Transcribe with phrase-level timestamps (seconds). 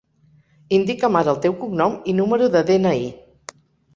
[0.77, 3.05] Indica'm ara el teu cognom i número de de-ena-i.